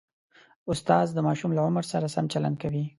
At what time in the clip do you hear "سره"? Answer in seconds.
1.91-2.07